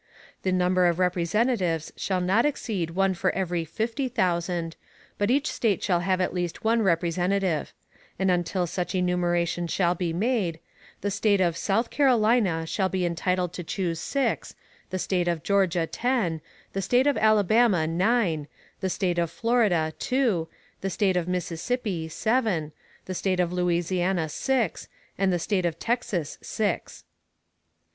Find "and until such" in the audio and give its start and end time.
8.17-8.95